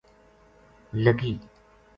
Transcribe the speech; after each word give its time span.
لگی 0.95 1.39